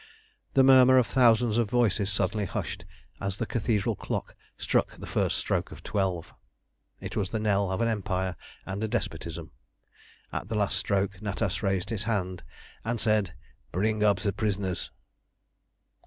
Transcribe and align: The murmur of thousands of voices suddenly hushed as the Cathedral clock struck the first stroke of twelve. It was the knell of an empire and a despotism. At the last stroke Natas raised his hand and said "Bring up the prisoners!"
The 0.55 0.63
murmur 0.63 0.97
of 0.97 1.05
thousands 1.05 1.59
of 1.59 1.69
voices 1.69 2.11
suddenly 2.11 2.45
hushed 2.45 2.85
as 3.19 3.37
the 3.37 3.45
Cathedral 3.45 3.95
clock 3.95 4.33
struck 4.57 4.97
the 4.97 5.05
first 5.05 5.37
stroke 5.37 5.71
of 5.71 5.83
twelve. 5.83 6.33
It 6.99 7.15
was 7.15 7.29
the 7.29 7.37
knell 7.39 7.69
of 7.69 7.81
an 7.81 7.87
empire 7.87 8.35
and 8.65 8.83
a 8.83 8.87
despotism. 8.87 9.51
At 10.33 10.47
the 10.49 10.55
last 10.55 10.75
stroke 10.77 11.19
Natas 11.21 11.61
raised 11.61 11.91
his 11.91 12.05
hand 12.05 12.41
and 12.83 12.99
said 12.99 13.35
"Bring 13.71 14.01
up 14.03 14.21
the 14.21 14.33
prisoners!" 14.33 14.89